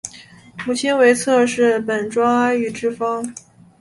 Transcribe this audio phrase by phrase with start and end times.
[0.65, 3.35] 母亲为侧室本庄阿玉之方。